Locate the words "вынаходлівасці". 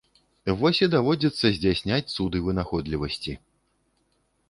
2.51-3.41